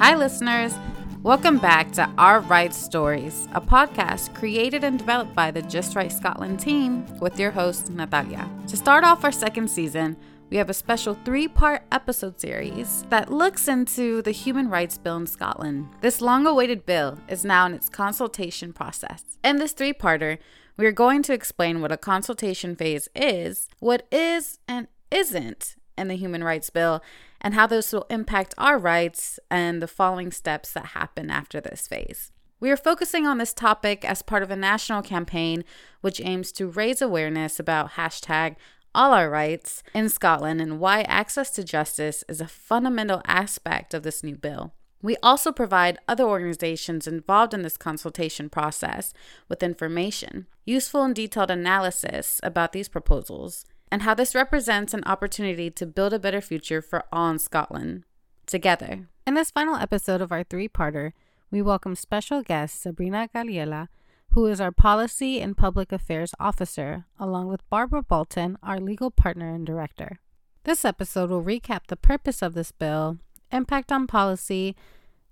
[0.00, 0.74] Hi, listeners.
[1.22, 6.10] Welcome back to Our Rights Stories, a podcast created and developed by the Just Right
[6.10, 8.48] Scotland team with your host, Natalia.
[8.68, 10.16] To start off our second season,
[10.48, 15.18] we have a special three part episode series that looks into the Human Rights Bill
[15.18, 15.86] in Scotland.
[16.00, 19.22] This long awaited bill is now in its consultation process.
[19.44, 20.38] In this three parter,
[20.78, 26.08] we are going to explain what a consultation phase is, what is and isn't in
[26.08, 27.02] the Human Rights Bill,
[27.40, 31.86] and how this will impact our rights and the following steps that happen after this
[31.86, 32.32] phase.
[32.60, 35.64] We are focusing on this topic as part of a national campaign
[36.02, 38.56] which aims to raise awareness about hashtag
[38.94, 44.02] all our rights in Scotland and why access to justice is a fundamental aspect of
[44.02, 44.74] this new bill.
[45.02, 49.14] We also provide other organizations involved in this consultation process
[49.48, 55.70] with information, useful and detailed analysis about these proposals, and how this represents an opportunity
[55.70, 58.04] to build a better future for all in Scotland
[58.46, 59.08] together.
[59.26, 61.12] In this final episode of our three parter,
[61.50, 63.88] we welcome special guest Sabrina Galella,
[64.30, 69.52] who is our Policy and Public Affairs Officer, along with Barbara Bolton, our legal partner
[69.52, 70.20] and director.
[70.64, 73.18] This episode will recap the purpose of this bill,
[73.50, 74.76] impact on policy,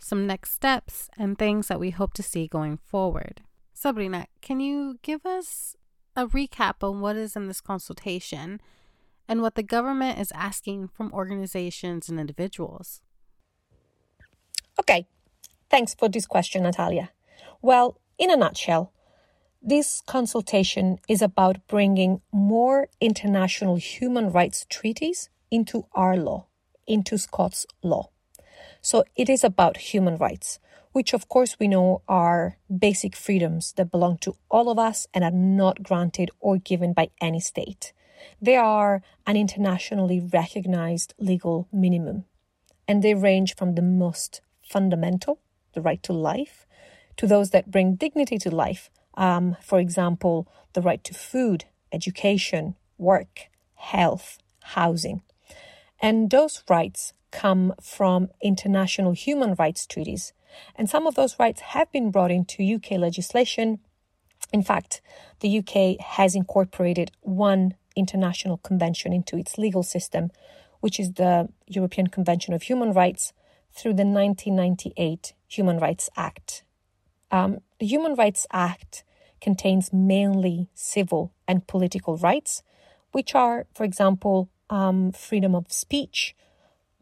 [0.01, 3.43] some next steps, and things that we hope to see going forward.
[3.73, 5.77] Sabrina, can you give us
[6.19, 8.61] a recap on what is in this consultation
[9.29, 13.03] and what the government is asking from organizations and individuals.
[14.81, 15.07] Okay,
[15.71, 17.11] thanks for this question, Natalia.
[17.63, 18.93] Well, in a nutshell,
[19.63, 26.47] this consultation is about bringing more international human rights treaties into our law,
[26.85, 28.11] into Scots law.
[28.81, 30.59] So it is about human rights,
[30.93, 35.25] which of course we know are basic freedoms that belong to all of us and
[35.25, 37.93] are not granted or given by any state.
[38.41, 42.25] They are an internationally recognized legal minimum,
[42.87, 45.39] and they range from the most fundamental,
[45.73, 46.67] the right to life,
[47.17, 52.77] to those that bring dignity to life, um, for example, the right to food, education,
[52.97, 55.23] work, health, housing.
[56.01, 60.33] And those rights come from international human rights treaties
[60.77, 63.81] and some of those rights have been brought into UK legislation.
[64.53, 65.01] In fact,
[65.41, 70.31] the UK has incorporated one international convention into its legal system,
[70.81, 73.33] which is the European Convention of Human Rights
[73.73, 76.63] through the 1998 Human Rights Act.
[77.31, 79.05] Um, the Human Rights Act
[79.41, 82.63] contains mainly civil and political rights,
[83.13, 86.35] which are, for example, um, freedom of speech,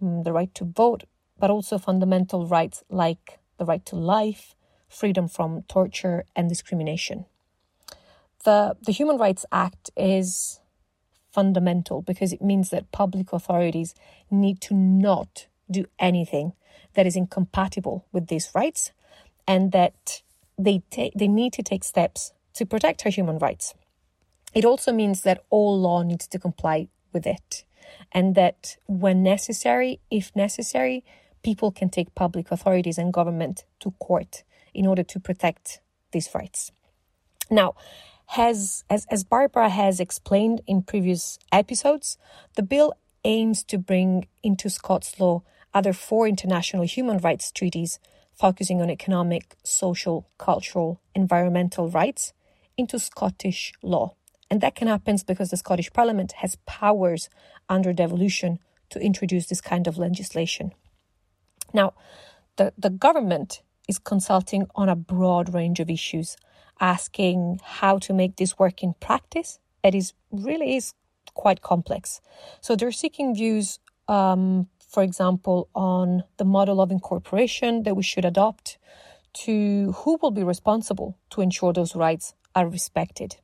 [0.03, 1.05] mm, the right to vote,
[1.39, 4.55] but also fundamental rights like the right to life,
[4.89, 7.27] freedom from torture and discrimination.
[8.45, 10.61] The, the Human Rights Act is
[11.33, 13.95] fundamental because it means that public authorities
[14.31, 16.53] need to not do anything
[16.95, 18.93] that is incompatible with these rights
[19.47, 20.23] and that
[20.59, 23.75] they, ta- they need to take steps to protect our human rights.
[24.55, 27.65] It also means that all law needs to comply with it
[28.13, 31.05] and that when necessary, if necessary,
[31.47, 34.43] people can take public authorities and government to court
[34.75, 35.79] in order to protect
[36.11, 36.73] these rights.
[37.49, 37.77] Now,
[38.39, 42.19] has, as, as Barbara has explained in previous episodes,
[42.57, 48.01] the bill aims to bring into Scots law other four international human rights treaties
[48.35, 52.33] focusing on economic, social, cultural, environmental rights
[52.77, 54.15] into Scottish law.
[54.51, 57.29] And that can happen because the Scottish Parliament has powers
[57.69, 58.59] under devolution
[58.91, 60.73] to introduce this kind of legislation.
[61.77, 61.93] Now,
[62.57, 66.37] the, the government is consulting on a broad range of issues,
[66.81, 69.59] asking how to make this work in practice.
[69.83, 70.95] It is really is
[71.35, 72.21] quite complex.
[72.61, 73.79] So they're seeking views,
[74.09, 78.79] um, for example, on the model of incorporation that we should adopt,
[79.45, 83.37] to who will be responsible to ensure those rights are respected.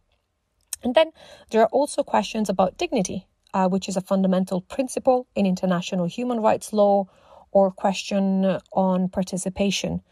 [0.82, 1.12] And then
[1.50, 6.40] there are also questions about dignity, uh, which is a fundamental principle in international human
[6.40, 7.06] rights law,
[7.52, 10.02] or question on participation,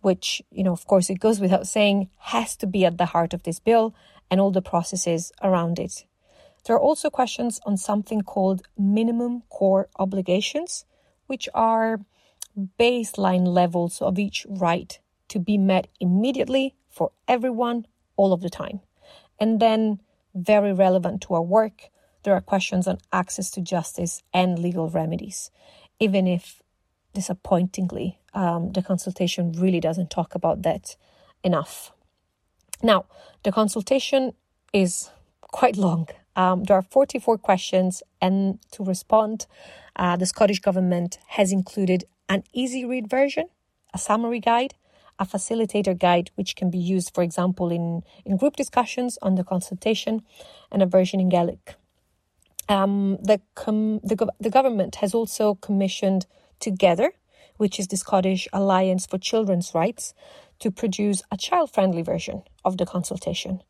[0.00, 3.34] which, you know, of course, it goes without saying, has to be at the heart
[3.34, 3.94] of this bill
[4.30, 6.04] and all the processes around it.
[6.64, 10.84] There are also questions on something called minimum core obligations,
[11.26, 12.00] which are
[12.78, 14.98] baseline levels of each right
[15.28, 17.86] to be met immediately for everyone
[18.16, 18.80] all of the time.
[19.38, 20.00] And then,
[20.34, 21.90] very relevant to our work,
[22.22, 25.50] there are questions on access to justice and legal remedies,
[25.98, 26.62] even if
[27.14, 30.96] disappointingly, um, the consultation really doesn't talk about that
[31.42, 31.92] enough.
[32.82, 33.06] Now,
[33.42, 34.32] the consultation
[34.72, 35.10] is
[35.40, 36.08] quite long.
[36.36, 39.46] Um, there are 44 questions, and to respond,
[39.96, 43.48] uh, the Scottish Government has included an easy read version,
[43.92, 44.74] a summary guide,
[45.18, 49.42] a facilitator guide, which can be used, for example, in, in group discussions on the
[49.42, 50.22] consultation,
[50.70, 51.74] and a version in Gaelic.
[52.68, 56.26] Um, the, com- the, the government has also commissioned
[56.60, 57.12] Together,
[57.56, 60.14] which is the Scottish Alliance for Children's Rights,
[60.60, 63.62] to produce a child friendly version of the consultation.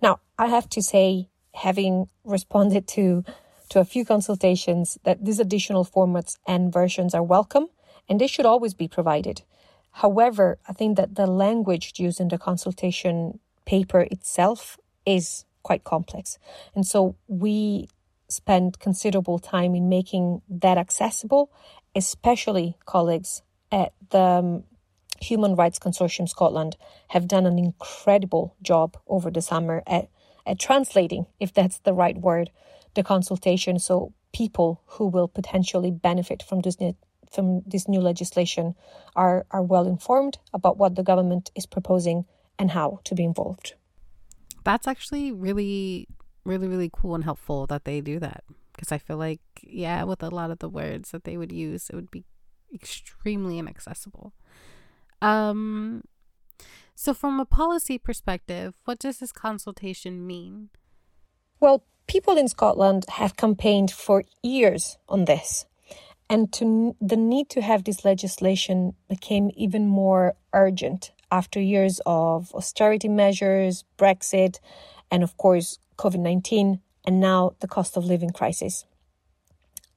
[0.00, 3.24] Now, I have to say, having responded to,
[3.70, 7.68] to a few consultations, that these additional formats and versions are welcome
[8.08, 9.42] and they should always be provided.
[9.92, 16.38] However, I think that the language used in the consultation paper itself is quite complex.
[16.74, 17.88] And so we
[18.32, 21.50] spend considerable time in making that accessible,
[21.94, 24.64] especially colleagues at the um,
[25.20, 26.76] Human Rights Consortium Scotland
[27.08, 30.08] have done an incredible job over the summer at,
[30.46, 32.50] at translating, if that's the right word,
[32.94, 36.96] the consultation so people who will potentially benefit from this new,
[37.30, 38.74] from this new legislation
[39.14, 42.24] are, are well informed about what the government is proposing
[42.58, 43.74] and how to be involved.
[44.64, 46.08] That's actually really
[46.44, 48.44] really, really cool and helpful that they do that.
[48.72, 51.90] Because I feel like, yeah, with a lot of the words that they would use,
[51.90, 52.24] it would be
[52.72, 54.32] extremely inaccessible.
[55.20, 56.02] Um,
[56.94, 60.70] so, from a policy perspective, what does this consultation mean?
[61.60, 65.66] Well, people in Scotland have campaigned for years on this.
[66.28, 72.54] And to, the need to have this legislation became even more urgent after years of
[72.54, 74.58] austerity measures, Brexit,
[75.10, 78.84] and of course, COVID 19, and now the cost of living crisis.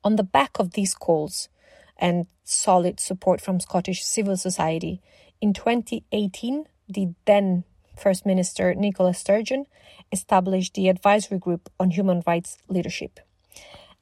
[0.04, 1.50] On the back of these calls
[1.98, 5.02] and solid support from Scottish civil society,
[5.42, 7.64] in 2018, the then
[7.98, 9.66] First Minister Nicola Sturgeon
[10.12, 13.20] established the Advisory Group on Human Rights Leadership.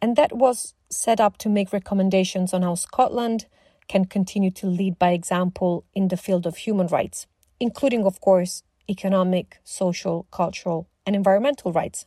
[0.02, 3.46] And that was set up to make recommendations on how Scotland
[3.88, 7.28] can continue to lead by example in the field of human rights,
[7.60, 12.06] including, of course, economic, social, cultural, and environmental rights.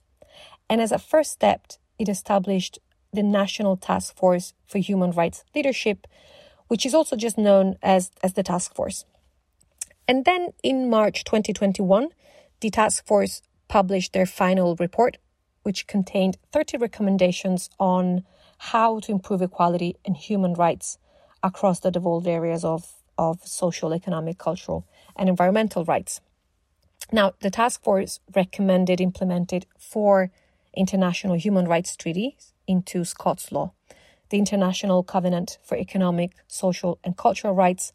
[0.68, 2.78] And as a first step, it established
[3.12, 6.06] the National Task Force for Human Rights Leadership,
[6.68, 9.04] which is also just known as, as the Task Force.
[10.08, 12.08] And then in March 2021,
[12.60, 15.18] the Task Force published their final report,
[15.62, 18.24] which contained 30 recommendations on
[18.58, 20.98] how to improve equality and human rights
[21.42, 26.20] across the devolved areas of, of social, economic, cultural, and environmental rights.
[27.12, 30.30] Now, the task force recommended implemented four
[30.74, 33.72] international human rights treaties into Scots law
[34.30, 37.92] the International Covenant for Economic, Social, and Cultural Rights,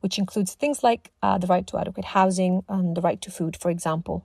[0.00, 3.56] which includes things like uh, the right to adequate housing and the right to food,
[3.56, 4.24] for example.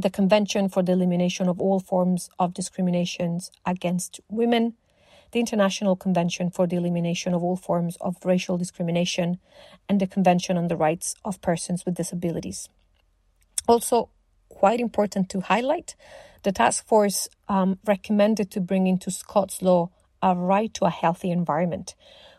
[0.00, 4.74] The Convention for the Elimination of All Forms of Discriminations Against Women,
[5.32, 9.38] the International Convention for the Elimination of All Forms of Racial Discrimination,
[9.88, 12.68] and the Convention on the Rights of Persons with Disabilities.
[13.68, 14.10] Also,
[14.48, 15.94] quite important to highlight,
[16.42, 19.90] the task force um, recommended to bring into Scots law
[20.22, 21.94] a right to a healthy environment,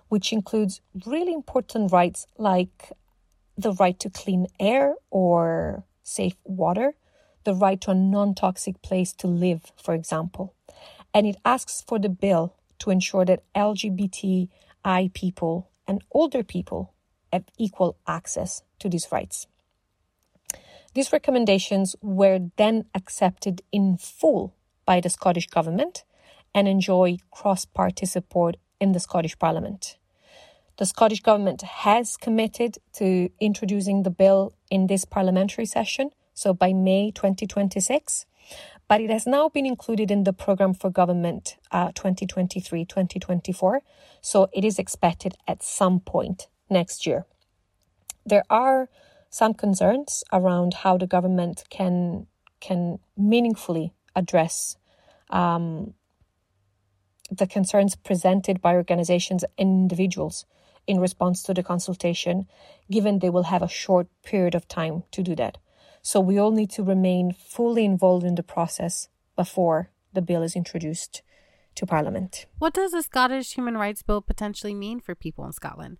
[0.09, 2.91] which includes really important rights like
[3.57, 6.93] the right to clean air or safe water,
[7.43, 10.53] the right to a non toxic place to live, for example.
[11.13, 16.93] And it asks for the bill to ensure that LGBTI people and older people
[17.31, 19.47] have equal access to these rights.
[20.93, 24.53] These recommendations were then accepted in full
[24.85, 26.03] by the Scottish Government
[26.53, 29.97] and enjoy cross party support in the Scottish Parliament.
[30.77, 36.73] The Scottish Government has committed to introducing the bill in this parliamentary session, so by
[36.73, 38.25] May 2026,
[38.87, 43.81] but it has now been included in the Programme for Government 2023 uh, 2024,
[44.21, 47.25] so it is expected at some point next year.
[48.25, 48.89] There are
[49.33, 52.27] some concerns around how the government can
[52.59, 54.77] can meaningfully address
[55.31, 55.95] um,
[57.31, 60.45] the concerns presented by organizations and individuals
[60.85, 62.45] in response to the consultation,
[62.91, 65.57] given they will have a short period of time to do that.
[66.03, 70.55] So we all need to remain fully involved in the process before the bill is
[70.55, 71.23] introduced
[71.73, 72.45] to Parliament.
[72.59, 75.97] What does the Scottish Human Rights Bill potentially mean for people in Scotland?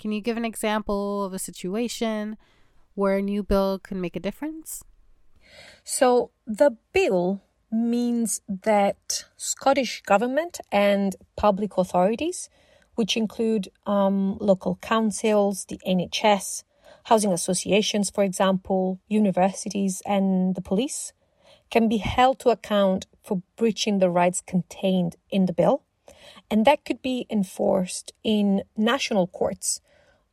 [0.00, 2.36] Can you give an example of a situation
[2.94, 4.84] where a new bill can make a difference?
[5.84, 12.48] So the bill means that Scottish government and public authorities,
[12.94, 16.64] which include um, local councils, the NHS,
[17.04, 21.12] housing associations, for example, universities, and the police,
[21.70, 25.82] can be held to account for breaching the rights contained in the bill
[26.50, 29.80] And that could be enforced in national courts,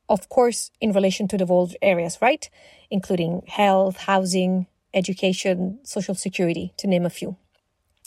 [0.09, 2.49] of course, in relation to the devolved areas, right?
[2.89, 7.37] Including health, housing, education, social security, to name a few.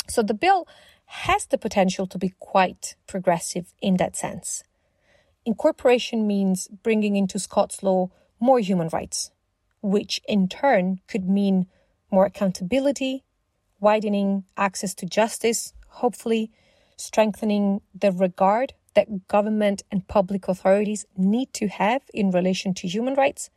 [0.08, 0.66] So the bill
[1.06, 4.64] has the potential to be quite progressive in that sense.
[5.44, 9.30] Incorporation means bringing into Scots law more human rights,
[9.80, 11.66] which in turn could mean
[12.10, 13.24] more accountability,
[13.80, 16.50] widening access to justice, hopefully
[16.96, 23.14] strengthening the regard that government and public authorities need to have in relation to human
[23.14, 23.50] rights,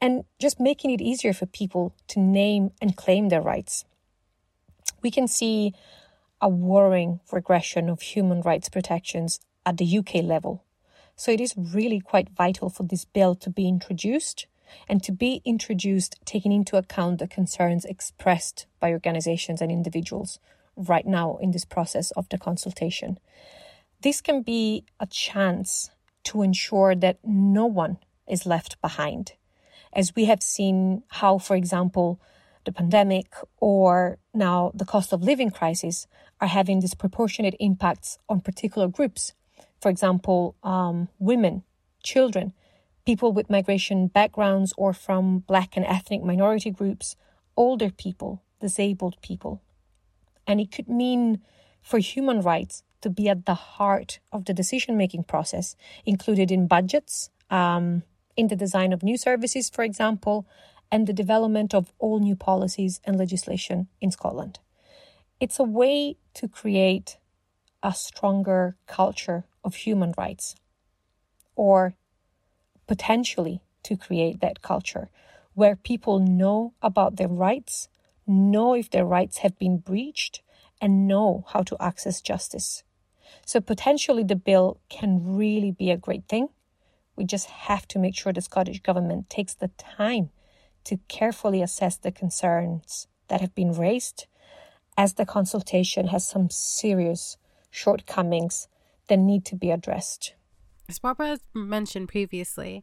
[0.00, 3.84] and just making it easier for people to name and claim their rights.
[5.02, 5.74] We can see
[6.40, 10.62] a worrying regression of human rights protections at the UK level.
[11.16, 14.46] So it is really quite vital for this bill to be introduced
[14.88, 20.38] and to be introduced taking into account the concerns expressed by organizations and individuals
[20.76, 23.18] right now in this process of the consultation.
[24.02, 25.90] This can be a chance
[26.24, 27.98] to ensure that no one
[28.28, 29.32] is left behind.
[29.92, 32.20] As we have seen how, for example,
[32.64, 36.06] the pandemic or now the cost of living crisis
[36.40, 39.32] are having disproportionate impacts on particular groups.
[39.80, 41.62] For example, um, women,
[42.02, 42.52] children,
[43.06, 47.16] people with migration backgrounds or from Black and ethnic minority groups,
[47.56, 49.62] older people, disabled people.
[50.46, 51.40] And it could mean
[51.80, 56.66] for human rights to be at the heart of the decision making process, included in
[56.66, 58.02] budgets, um,
[58.36, 60.46] in the design of new services, for example,
[60.90, 64.58] and the development of all new policies and legislation in Scotland.
[65.40, 67.18] It's a way to create
[67.82, 70.54] a stronger culture of human rights,
[71.54, 71.94] or
[72.86, 75.08] potentially to create that culture
[75.54, 77.88] where people know about their rights,
[78.26, 80.42] know if their rights have been breached,
[80.80, 82.82] and know how to access justice.
[83.44, 86.48] So, potentially, the bill can really be a great thing.
[87.16, 90.30] We just have to make sure the Scottish Government takes the time
[90.84, 94.26] to carefully assess the concerns that have been raised,
[94.96, 97.36] as the consultation has some serious
[97.70, 98.68] shortcomings
[99.08, 100.34] that need to be addressed.
[100.88, 102.82] As Barbara mentioned previously,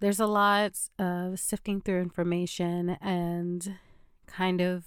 [0.00, 3.76] there's a lot of sifting through information and
[4.26, 4.84] kind of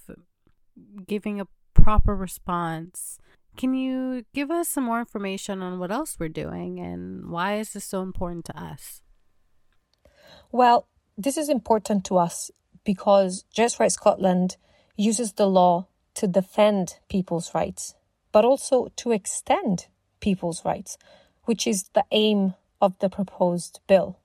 [1.08, 1.48] giving a
[1.84, 3.20] proper response.
[3.58, 7.74] Can you give us some more information on what else we're doing and why is
[7.74, 9.02] this so important to us?
[10.52, 12.52] Well, this is important to us
[12.84, 14.58] because Just Right Scotland
[14.96, 17.96] uses the law to defend people's rights,
[18.32, 19.88] but also to extend
[20.20, 20.98] people's rights
[21.46, 24.21] which is the aim of the proposed bill.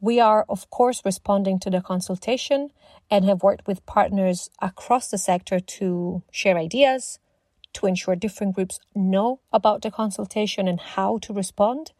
[0.00, 2.70] We are, of course, responding to the consultation
[3.10, 7.18] and have worked with partners across the sector to share ideas,
[7.74, 11.92] to ensure different groups know about the consultation and how to respond,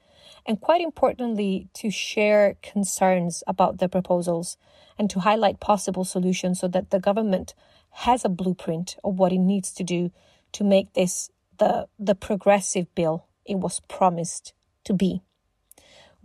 [0.45, 4.59] and quite importantly, to share concerns about the proposals
[4.99, 7.55] and to highlight possible solutions so that the government
[7.91, 10.11] has a blueprint of what it needs to do
[10.53, 14.53] to make this the, the progressive bill it was promised
[14.85, 15.23] to be.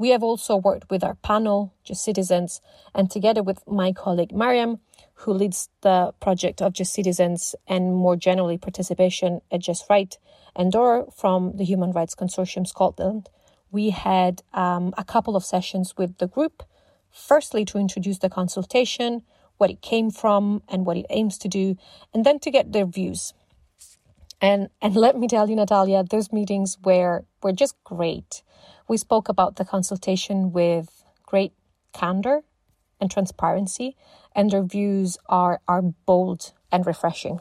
[0.02, 2.60] We have also worked with our panel, Just Citizens,
[2.96, 4.80] and together with my colleague Mariam,
[5.14, 10.18] who leads the project of Just Citizens and more generally participation at Just Right,
[10.56, 13.30] and Dora from the Human Rights Consortium Scotland,
[13.72, 16.64] we had um, a couple of sessions with the group.
[17.12, 19.22] Firstly, to introduce the consultation,
[19.58, 21.78] what it came from, and what it aims to do,
[22.12, 23.36] and then to get their views.
[24.42, 28.42] And and let me tell you, Natalia, those meetings were were just great.
[28.92, 31.54] We spoke about the consultation with great
[31.94, 32.42] candor
[33.00, 33.96] and transparency,
[34.36, 37.40] and their views are are bold and refreshing.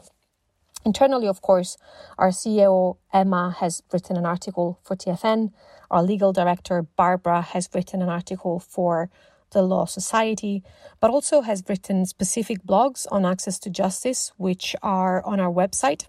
[0.85, 1.77] Internally, of course,
[2.17, 5.51] our CEO Emma has written an article for TFN.
[5.89, 9.09] Our legal director Barbara has written an article for
[9.49, 10.63] the Law Society,
[11.01, 16.07] but also has written specific blogs on access to justice, which are on our website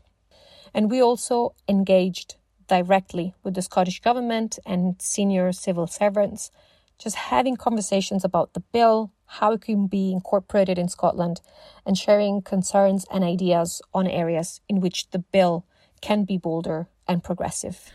[0.75, 6.51] and we also engaged directly with the Scottish Government and senior civil servants,
[6.99, 11.41] just having conversations about the bill, how it can be incorporated in Scotland,
[11.85, 15.67] and sharing concerns and ideas on areas in which the bill
[16.01, 17.91] can be bolder and progressive.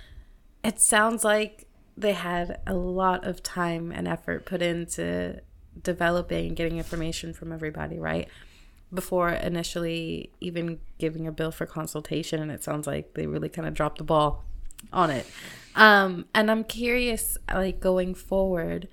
[0.64, 5.42] It sounds like they had a lot of time and effort put into
[5.82, 8.28] developing and getting information from everybody, right?
[8.94, 13.68] before initially even giving a bill for consultation and it sounds like they really kind
[13.68, 14.46] of dropped the ball
[14.92, 15.26] on it
[15.76, 18.88] um and i'm curious like going forward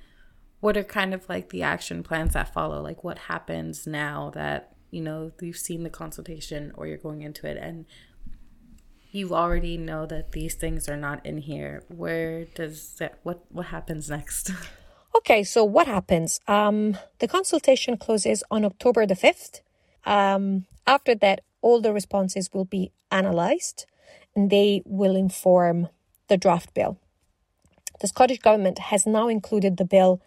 [0.60, 4.74] what are kind of like the action plans that follow like what happens now that
[4.90, 7.84] you know you've seen the consultation or you're going into it and
[9.14, 11.84] you already know that these things are not in here.
[11.86, 14.50] Where does that, what what happens next?
[15.16, 16.40] Okay, so what happens?
[16.48, 19.60] Um, the consultation closes on October the 5th.
[20.04, 23.86] Um, after that, all the responses will be analysed
[24.34, 25.88] and they will inform
[26.28, 26.98] the draft bill.
[28.00, 30.20] The Scottish Government has now included the bill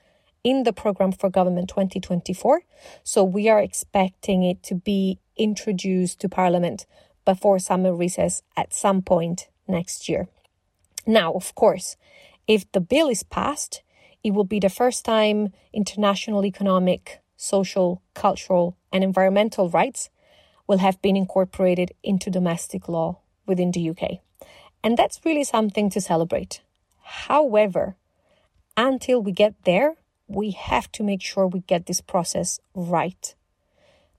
[0.44, 2.62] in the Programme for Government 2024,
[3.04, 6.86] so we are expecting it to be introduced to Parliament
[7.26, 10.28] before summer recess at some point next year.
[11.06, 11.98] Now, of course,
[12.48, 13.84] if the bill is passed,
[14.24, 20.10] it will be the first time international economic, social, cultural, and environmental rights
[20.66, 24.20] will have been incorporated into domestic law within the UK.
[24.84, 26.62] And that's really something to celebrate.
[27.02, 27.96] However,
[28.76, 29.96] until we get there,
[30.28, 33.34] we have to make sure we get this process right.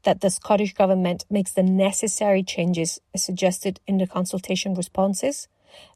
[0.03, 5.49] That the Scottish Government makes the necessary changes suggested in the consultation responses,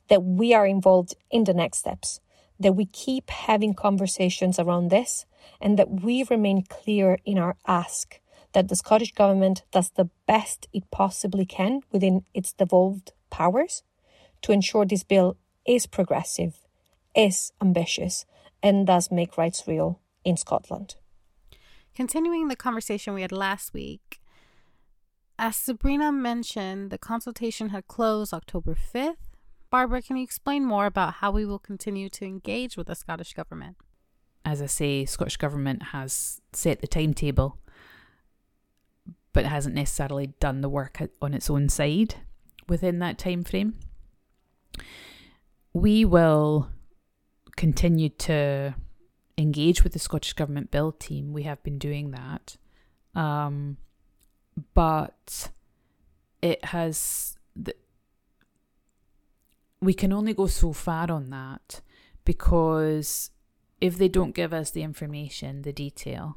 [0.09, 2.21] that we are involved in the next steps,
[2.61, 5.25] that we keep having conversations around this,
[5.61, 8.21] and that we remain clear in our ask
[8.53, 13.83] that the Scottish Government does the best it possibly can within its devolved powers
[14.43, 15.37] to ensure this bill
[15.67, 16.61] is progressive,
[17.17, 18.27] is ambitious,
[18.63, 20.95] and does make rights real in Scotland.
[21.97, 24.21] Continuing the conversation we had last week,
[25.39, 29.17] as Sabrina mentioned, the consultation had closed October 5th.
[29.71, 33.33] Barbara, can you explain more about how we will continue to engage with the Scottish
[33.33, 33.77] Government?
[34.45, 37.59] As I say, Scottish Government has set the timetable,
[39.33, 42.17] but hasn't necessarily done the work on its own side
[42.69, 43.79] within that time frame.
[45.73, 46.69] We will
[47.57, 48.75] continue to
[49.39, 51.33] engage with the Scottish Government Build team.
[51.33, 52.57] We have been doing that.
[53.15, 53.79] Um,
[54.75, 55.51] but
[56.41, 57.37] it has.
[59.81, 61.81] We can only go so far on that
[62.25, 63.31] because
[63.81, 66.37] if they don't give us the information, the detail,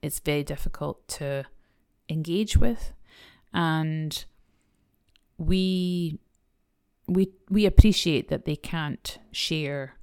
[0.00, 1.44] it's very difficult to
[2.08, 2.92] engage with.
[3.52, 4.24] And
[5.38, 6.18] we
[7.06, 9.94] we we appreciate that they can't share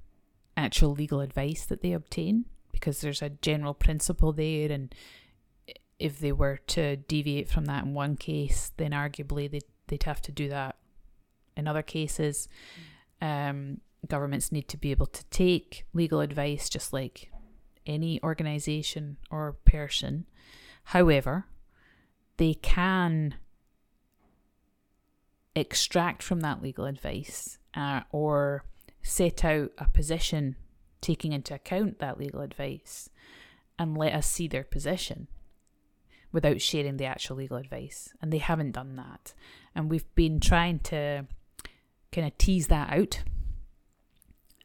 [0.56, 4.94] actual legal advice that they obtain because there's a general principle there and
[5.98, 10.20] if they were to deviate from that in one case then arguably they'd, they'd have
[10.22, 10.76] to do that
[11.56, 12.48] in other cases.
[13.20, 17.30] Um, governments need to be able to take legal advice just like
[17.86, 20.26] any organization or person.
[20.84, 21.46] However
[22.38, 23.34] they can
[25.56, 28.64] extract from that legal advice uh, or
[29.02, 30.56] set out a position
[31.00, 33.08] taking into account that legal advice
[33.78, 35.28] and let us see their position
[36.32, 38.12] without sharing the actual legal advice.
[38.20, 39.32] And they haven't done that.
[39.74, 41.26] And we've been trying to
[42.12, 43.22] kind of tease that out.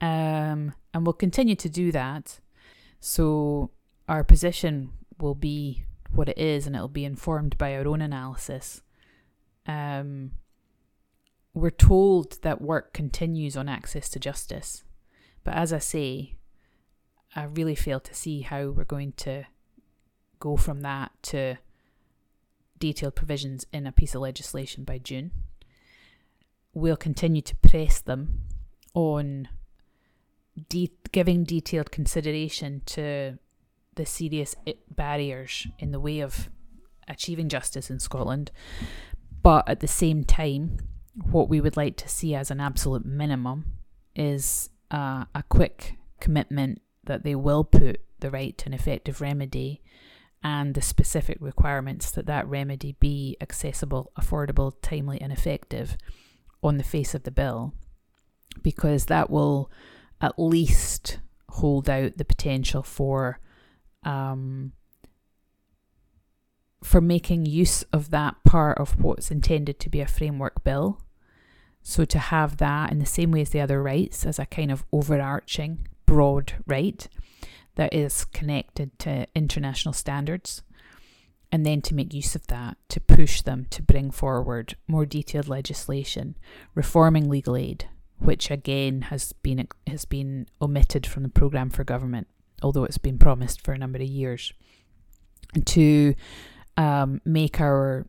[0.02, 2.40] Um, and we'll continue to do that.
[3.00, 3.72] So
[4.10, 8.82] our position will be what it is and it'll be informed by our own analysis.
[9.68, 10.32] Um,
[11.54, 14.84] we're told that work continues on access to justice.
[15.44, 16.36] But as I say,
[17.36, 19.46] I really fail to see how we're going to
[20.40, 21.58] go from that to
[22.78, 25.32] detailed provisions in a piece of legislation by June.
[26.74, 28.42] We'll continue to press them
[28.94, 29.50] on
[30.70, 33.38] de- giving detailed consideration to
[33.96, 34.56] the serious
[34.90, 36.50] barriers in the way of
[37.08, 38.52] achieving justice in Scotland.
[39.44, 40.78] But at the same time,
[41.14, 43.66] what we would like to see as an absolute minimum
[44.16, 49.82] is uh, a quick commitment that they will put the right to an effective remedy
[50.44, 55.98] and the specific requirements that that remedy be accessible, affordable, timely, and effective
[56.64, 57.74] on the face of the bill,
[58.62, 59.70] because that will
[60.20, 61.20] at least
[61.50, 63.40] hold out the potential for
[64.04, 64.72] um,
[66.84, 71.02] for making use of that part of what's intended to be a framework bill.
[71.84, 74.72] So to have that in the same way as the other rights as a kind
[74.72, 77.08] of overarching broad right
[77.76, 80.62] that is connected to international standards.
[81.52, 85.50] And then to make use of that to push them to bring forward more detailed
[85.50, 86.38] legislation,
[86.76, 87.90] reforming legal aid,
[88.20, 92.28] which again has been has been omitted from the programme for government,
[92.62, 94.54] although it's been promised for a number of years.
[95.66, 96.16] To
[96.82, 98.08] um, make our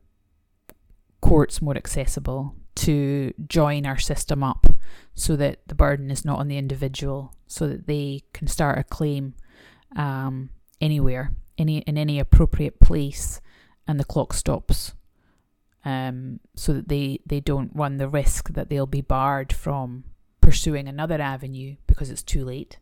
[1.21, 4.67] courts more accessible, to join our system up
[5.15, 8.85] so that the burden is not on the individual, so that they can start a
[8.85, 9.35] claim
[9.95, 10.49] um,
[10.81, 13.43] anywhere, any in any appropriate place,
[13.87, 14.95] and the clock stops
[15.85, 20.05] um, so that they, they don't run the risk that they'll be barred from
[20.41, 22.79] pursuing another avenue because it's too late.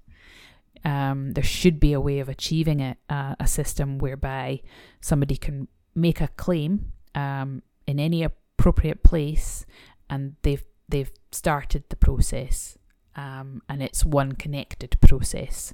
[0.85, 4.61] Um, there should be a way of achieving it, uh, a system whereby
[5.01, 9.67] somebody can make a claim um, in any appropriate place,
[10.09, 12.79] and they've they've started the process,
[13.17, 15.73] um, and it's one connected process,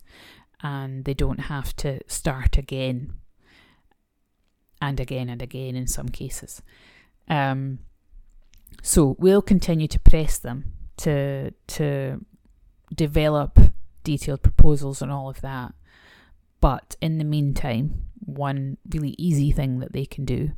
[0.63, 3.13] and they don't have to start again
[4.81, 6.63] and again and again in some cases.
[7.29, 7.81] Um,
[8.83, 12.25] so we'll continue to press them to to
[12.95, 13.59] develop
[14.05, 15.75] detailed proposals and all of that.
[16.61, 20.53] But in the meantime, one really easy thing that they can do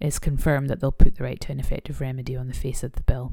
[0.00, 2.92] is confirm that they'll put the right to an effective remedy on the face of
[2.92, 3.32] the bill.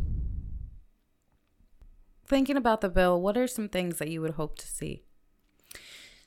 [2.25, 5.03] Thinking about the bill, what are some things that you would hope to see?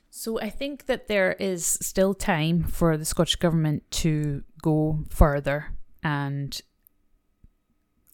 [0.09, 5.73] So I think that there is still time for the Scottish Government to go further
[6.03, 6.61] and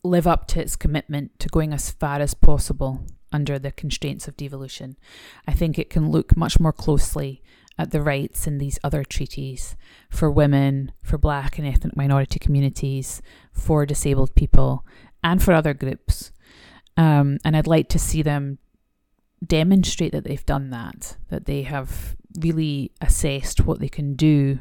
[0.04, 4.36] live up to its commitment to going as far as possible under the constraints of
[4.36, 4.98] devolution.
[5.48, 7.44] I think it can look much more closely
[7.82, 9.76] at the rights in these other treaties
[10.10, 14.86] for women, for black and ethnic minority communities, for disabled people,
[15.24, 16.32] and for other groups.
[16.96, 18.60] Um, and I'd like to see them
[19.46, 24.60] demonstrate that they've done that, that they have really assessed what they can do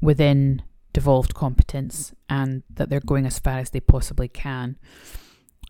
[0.00, 4.76] within devolved competence and that they're going as far as they possibly can.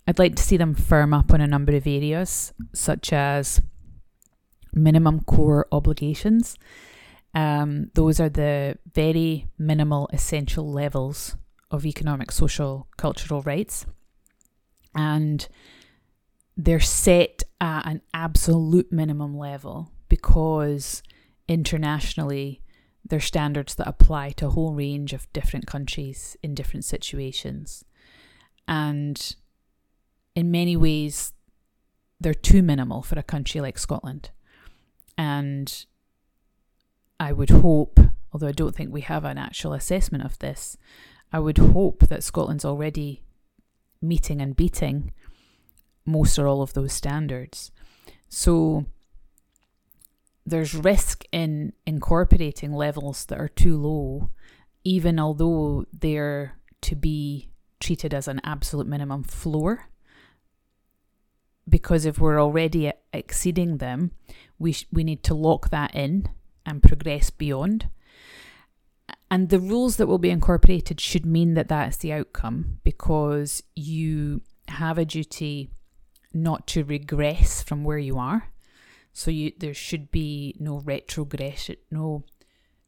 [0.06, 3.62] I'd like to see them firm up on a number of areas, such as
[4.72, 6.56] minimum core obligations.
[7.34, 11.36] Um, those are the very minimal essential levels
[11.70, 13.86] of economic, social, cultural rights.
[14.94, 15.48] And
[16.56, 21.02] they're set at an absolute minimum level because
[21.48, 22.60] internationally
[23.04, 27.84] they're standards that apply to a whole range of different countries in different situations.
[28.68, 29.34] And
[30.34, 31.32] in many ways,
[32.20, 34.30] they're too minimal for a country like Scotland.
[35.16, 35.86] And
[37.20, 38.00] I would hope,
[38.32, 40.76] although I don't think we have an actual assessment of this,
[41.32, 43.22] I would hope that Scotland's already
[44.00, 45.12] meeting and beating
[46.04, 47.70] most or all of those standards.
[48.28, 48.86] So
[50.44, 54.30] there's risk in incorporating levels that are too low,
[54.84, 59.88] even although they're to be treated as an absolute minimum floor
[61.72, 64.10] because if we're already exceeding them,
[64.58, 66.28] we sh- we need to lock that in
[66.66, 67.88] and progress beyond.
[69.30, 73.62] And the rules that will be incorporated should mean that that is the outcome because
[73.74, 75.70] you have a duty
[76.34, 78.52] not to regress from where you are.
[79.14, 82.24] So you there should be no retrogression, no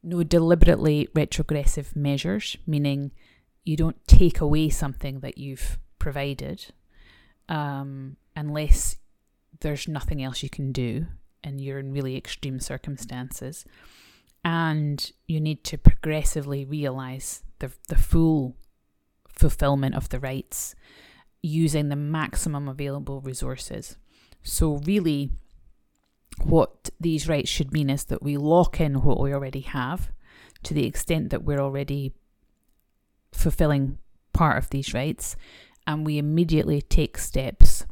[0.02, 3.12] no deliberately retrogressive measures, meaning
[3.64, 6.66] you don't take away something that you've provided.
[7.48, 8.96] Um, unless
[9.60, 11.06] there's nothing else you can do
[11.42, 13.64] and you're in really extreme circumstances.
[14.44, 18.56] And you need to progressively realize the, the full
[19.28, 20.74] fulfillment of the rights
[21.42, 23.96] using the maximum available resources.
[24.42, 25.30] So, really,
[26.42, 30.10] what these rights should mean is that we lock in what we already have
[30.64, 32.12] to the extent that we're already
[33.32, 33.98] fulfilling
[34.32, 35.36] part of these rights,
[35.86, 37.86] and we immediately take steps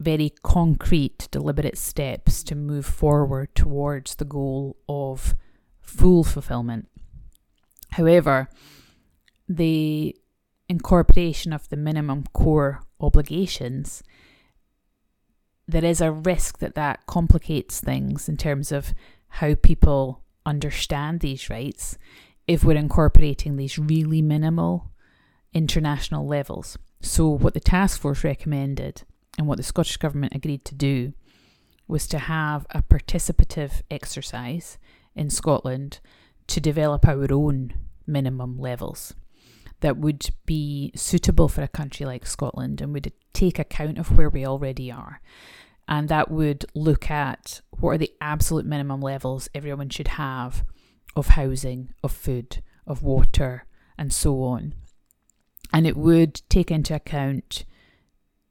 [0.00, 5.36] very concrete, deliberate steps to move forward towards the goal of
[5.82, 6.88] full fulfillment.
[7.90, 8.48] However,
[9.46, 10.16] the
[10.68, 14.02] incorporation of the minimum core obligations,
[15.68, 18.94] there is a risk that that complicates things in terms of
[19.28, 21.98] how people understand these rights
[22.46, 24.90] if we're incorporating these really minimal
[25.52, 26.78] international levels.
[27.00, 29.02] So, what the task force recommended
[29.38, 31.12] and what the Scottish Government agreed to do
[31.88, 34.78] was to have a participative exercise
[35.14, 36.00] in Scotland
[36.46, 37.74] to develop our own
[38.06, 39.14] minimum levels
[39.80, 44.28] that would be suitable for a country like Scotland and would take account of where
[44.28, 45.20] we already are.
[45.88, 50.64] And that would look at what are the absolute minimum levels everyone should have
[51.16, 53.66] of housing, of food, of water,
[53.98, 54.74] and so on.
[55.72, 57.64] And it would take into account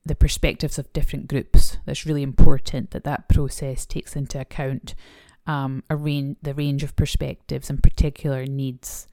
[0.06, 1.78] the perspectives of different groups.
[1.86, 4.96] That's really important that that process takes into account
[5.46, 9.08] um, a range, the range of perspectives and particular needs.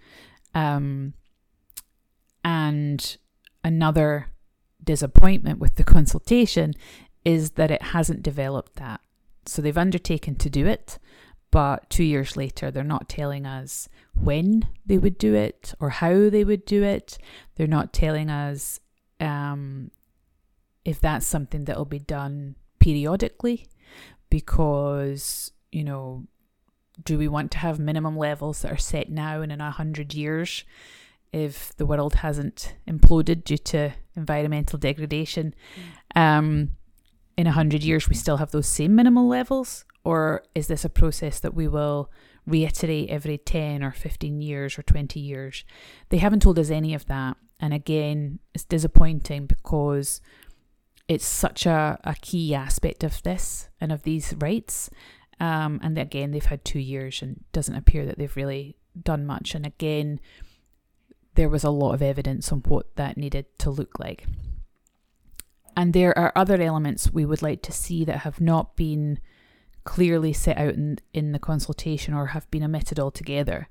[0.54, 1.14] Um,
[2.44, 3.16] and
[3.64, 4.28] another
[4.82, 6.74] disappointment with the consultation
[7.24, 9.00] is that it hasn't developed that.
[9.46, 10.98] So they've undertaken to do it,
[11.50, 16.28] but two years later, they're not telling us when they would do it or how
[16.28, 17.18] they would do it.
[17.54, 18.80] They're not telling us
[19.20, 19.90] um,
[20.84, 23.66] if that's something that will be done periodically
[24.30, 26.26] because, you know,
[27.04, 30.14] do we want to have minimum levels that are set now and in a hundred
[30.14, 30.64] years
[31.32, 35.54] if the world hasn't imploded due to environmental degradation?
[36.14, 36.20] Mm.
[36.20, 36.70] Um,
[37.36, 40.88] in a hundred years, we still have those same minimal levels, or is this a
[40.88, 42.10] process that we will
[42.46, 45.64] reiterate every 10 or 15 years or 20 years?
[46.08, 47.36] They haven't told us any of that.
[47.60, 50.20] And again, it's disappointing because
[51.08, 54.90] it's such a, a key aspect of this and of these rights.
[55.38, 59.54] Um, and again, they've had two years and doesn't appear that they've really done much.
[59.54, 60.20] And again,
[61.34, 64.26] there was a lot of evidence on what that needed to look like.
[65.76, 69.20] And there are other elements we would like to see that have not been
[69.84, 73.68] clearly set out in, in the consultation or have been omitted altogether.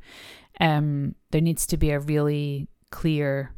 [0.60, 3.54] Um, there needs to be a really clear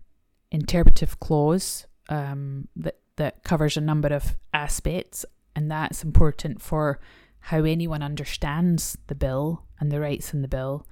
[0.51, 6.99] interpretive clause um, that that covers a number of aspects, and that's important for
[7.39, 10.86] how anyone understands the bill and the rights in the bill,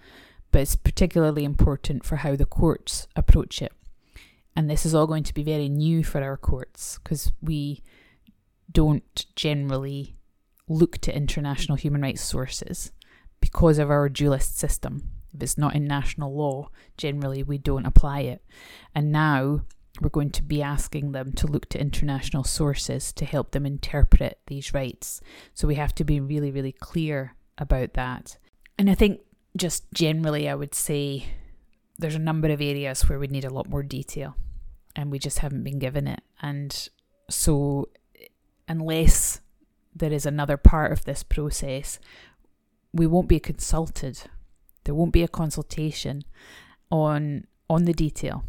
[0.51, 3.71] but it's particularly important for how the courts approach it.
[4.55, 7.83] And this is all going to be very new for our courts because we
[8.71, 10.17] don't generally
[10.67, 12.91] look to international human rights sources
[13.39, 15.09] because of our dualist system.
[15.33, 18.43] If it's not in national law, generally we don't apply it.
[18.93, 19.61] And now
[20.01, 24.39] we're going to be asking them to look to international sources to help them interpret
[24.47, 25.21] these rights.
[25.53, 28.37] So we have to be really, really clear about that.
[28.77, 29.21] And I think
[29.55, 31.25] just generally, I would say
[31.97, 34.35] there's a number of areas where we need a lot more detail
[34.95, 36.21] and we just haven't been given it.
[36.41, 36.89] And
[37.29, 37.89] so,
[38.67, 39.41] unless
[39.95, 41.99] there is another part of this process,
[42.93, 44.23] we won't be consulted.
[44.83, 46.23] There won't be a consultation
[46.91, 48.43] on on the detail.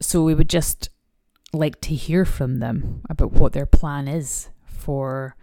[0.00, 0.90] So we would just
[1.52, 5.34] like to hear from them about what their plan is for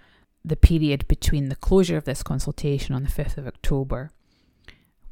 [0.44, 4.12] the period between the closure of this consultation on the 5th of October,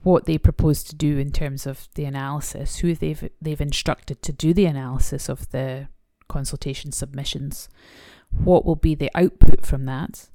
[0.04, 4.32] what they propose to do in terms of the analysis, who they've they've instructed to
[4.32, 5.88] do the analysis of the
[6.28, 7.70] consultation submissions,
[8.30, 10.30] what will be the output from that,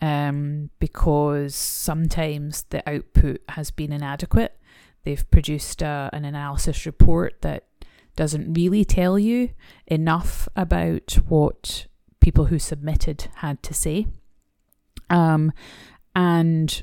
[0.00, 4.58] um, because sometimes the output has been inadequate.
[5.04, 7.64] They've produced an analysis report that
[8.16, 9.50] doesn't really tell you
[9.86, 11.86] enough about what
[12.20, 14.06] people who submitted had to say.
[15.10, 15.52] Um,
[16.16, 16.82] and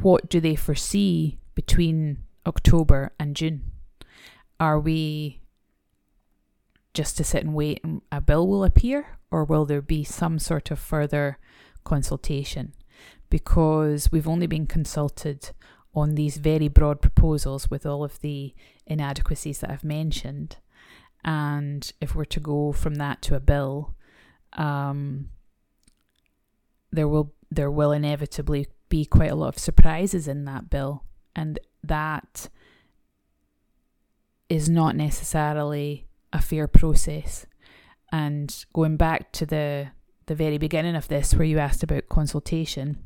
[0.00, 3.72] what do they foresee between October and June?
[4.60, 5.40] Are we
[6.94, 10.38] just to sit and wait and a bill will appear, or will there be some
[10.38, 11.36] sort of further
[11.82, 12.74] consultation?
[13.28, 15.50] Because we've only been consulted
[15.96, 18.54] on these very broad proposals with all of the
[18.86, 20.58] inadequacies that I've mentioned.
[21.24, 23.96] And if we're to go from that to a bill,
[24.52, 25.30] um,
[26.92, 31.02] there will there will inevitably be quite a lot of surprises in that bill,
[31.38, 32.48] and that
[34.48, 37.46] is not necessarily a fair process.
[38.10, 39.90] And going back to the
[40.26, 42.98] the very beginning of this, where you asked about consultation,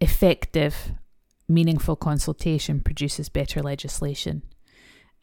[0.00, 0.92] effective,
[1.46, 4.42] meaningful consultation produces better legislation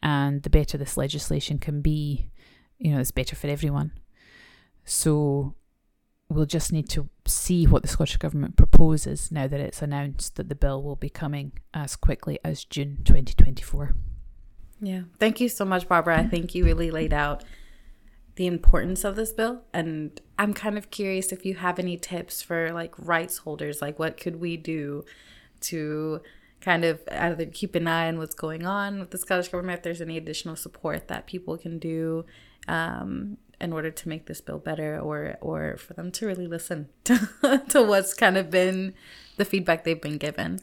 [0.02, 2.30] and the better this legislation can be,
[2.78, 3.92] you know, it's better for everyone.
[4.86, 5.54] So
[6.28, 10.48] we'll just need to see what the Scottish Government proposes now that it's announced that
[10.48, 13.94] the bill will be coming as quickly as June 2024.
[14.80, 15.02] Yeah.
[15.18, 16.18] Thank you so much, Barbara.
[16.18, 17.44] I think you really laid out
[18.36, 19.62] the importance of this bill.
[19.72, 23.82] And I'm kind of curious if you have any tips for like rights holders.
[23.82, 25.04] Like, what could we do
[25.62, 26.20] to
[26.60, 29.82] kind of either keep an eye on what's going on with the Scottish government, if
[29.82, 32.24] there's any additional support that people can do
[32.68, 36.88] um, in order to make this bill better, or or for them to really listen
[37.04, 38.94] to, to what's kind of been
[39.36, 40.60] the feedback they've been given.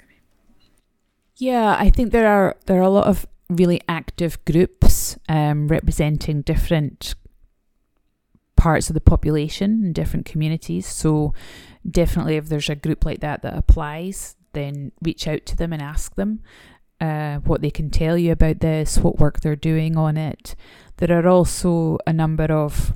[1.38, 6.42] Yeah, I think there are there are a lot of really active groups um, representing
[6.42, 7.16] different
[8.56, 10.88] parts of the population and different communities.
[10.88, 11.34] So
[11.90, 15.82] definitely, if there's a group like that that applies, then reach out to them and
[15.82, 16.42] ask them
[17.02, 20.56] uh, what they can tell you about this, what work they're doing on it.
[20.98, 22.94] There are also a number of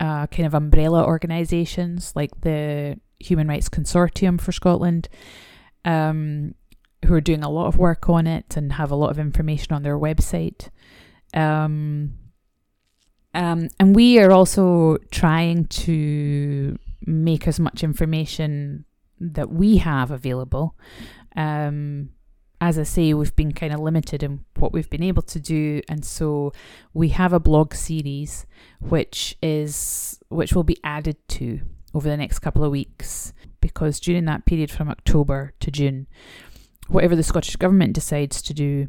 [0.00, 5.08] uh, kind of umbrella organisations like the Human Rights Consortium for Scotland,
[5.84, 6.54] um,
[7.04, 9.74] who are doing a lot of work on it and have a lot of information
[9.74, 10.68] on their website.
[11.34, 12.14] Um,
[13.34, 18.84] um, and we are also trying to make as much information
[19.20, 20.74] that we have available.
[21.36, 22.10] Um,
[22.60, 25.80] as I say, we've been kind of limited in what we've been able to do,
[25.88, 26.52] and so
[26.92, 28.46] we have a blog series
[28.80, 31.60] which is which will be added to
[31.94, 36.06] over the next couple of weeks because during that period from October to June,
[36.88, 38.88] whatever the Scottish Government decides to do,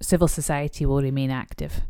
[0.00, 1.82] civil society will remain active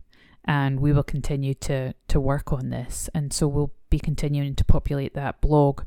[0.45, 3.09] and we will continue to, to work on this.
[3.15, 5.83] And so we'll be continuing to populate that blog.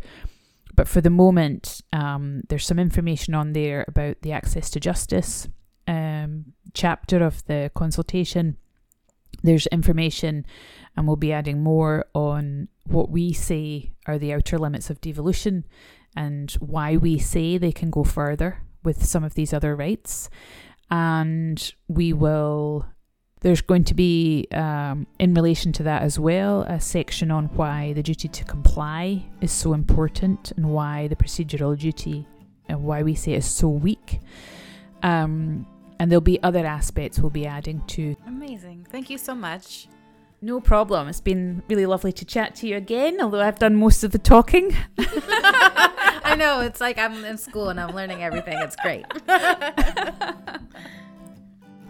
[0.75, 5.47] But for the moment, um, there's some information on there about the Access to Justice
[5.87, 8.57] um, chapter of the consultation.
[9.43, 10.45] There's information,
[10.95, 15.65] and we'll be adding more on what we say are the outer limits of devolution
[16.15, 20.29] and why we say they can go further with some of these other rights.
[20.89, 22.85] And we will,
[23.43, 27.91] there's going to be, um, in relation to that as well, a section on why
[27.91, 32.25] the duty to comply is so important and why the procedural duty
[32.69, 34.21] and why we say it's so weak.
[35.03, 35.67] Um,
[35.99, 38.15] and there'll be other aspects we'll be adding to.
[38.25, 38.87] Amazing.
[38.89, 39.89] Thank you so much.
[40.41, 41.09] No problem.
[41.09, 44.19] It's been really lovely to chat to you again, although I've done most of the
[44.19, 44.75] talking.
[44.97, 46.61] I know.
[46.61, 48.57] It's like I'm in school and I'm learning everything.
[48.59, 49.05] It's great.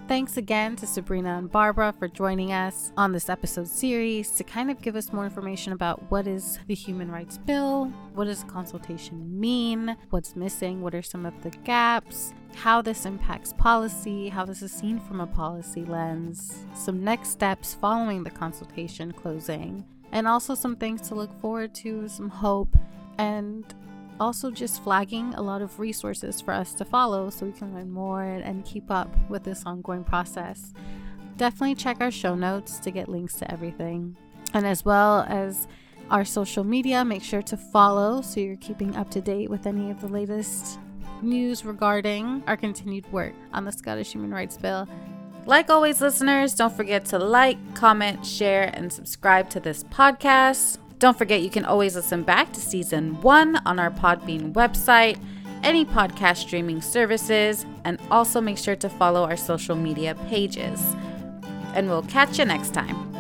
[0.06, 4.70] Thanks again to Sabrina and Barbara for joining us on this episode series to kind
[4.70, 9.40] of give us more information about what is the Human Rights Bill, what does consultation
[9.40, 14.62] mean, what's missing, what are some of the gaps, how this impacts policy, how this
[14.62, 20.54] is seen from a policy lens, some next steps following the consultation closing, and also
[20.54, 22.76] some things to look forward to, some hope,
[23.18, 23.74] and
[24.20, 27.92] also just flagging a lot of resources for us to follow so we can learn
[27.92, 30.74] more and keep up with this ongoing process.
[31.38, 34.16] Definitely check our show notes to get links to everything.
[34.54, 35.68] And as well as
[36.12, 39.90] our social media, make sure to follow so you're keeping up to date with any
[39.90, 40.80] of the latest
[41.22, 44.88] news regarding our continued work on the Scottish Human Rights Bill.
[45.46, 50.78] Like always, listeners, don't forget to like, comment, share, and subscribe to this podcast.
[51.04, 55.20] Don't forget you can always listen back to season one on our Podbean website,
[55.62, 60.82] any podcast streaming services, and also make sure to follow our social media pages.
[61.76, 63.13] And we'll catch you next time.